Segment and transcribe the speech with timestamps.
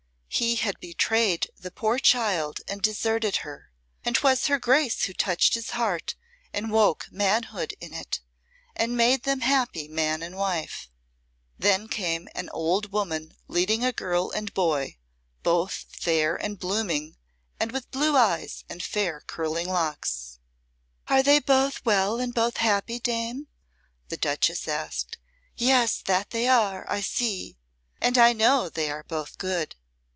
[0.33, 3.69] He had betrayed the poor child and deserted her,
[4.05, 6.15] and 'twas her Grace who touched his heart
[6.53, 8.21] and woke manhood in it,
[8.75, 10.89] and made them happy man and wife."
[11.59, 14.97] Then came an old woman leading a girl and boy,
[15.43, 17.17] both fair and blooming
[17.59, 20.39] and with blue eyes and fair curling locks.
[21.09, 23.47] "Are they both well and both happy, dame?"
[24.07, 25.17] the Duchess asked.
[25.57, 27.57] "Yes, that they are, I see.
[27.99, 29.75] And I know they are both good."